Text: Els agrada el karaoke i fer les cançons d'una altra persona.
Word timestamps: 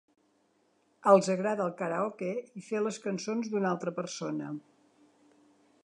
Els 1.11 1.27
agrada 1.33 1.67
el 1.71 1.75
karaoke 1.81 2.31
i 2.61 2.65
fer 2.69 2.81
les 2.87 2.99
cançons 3.05 3.53
d'una 3.53 3.71
altra 3.75 3.95
persona. 4.01 4.53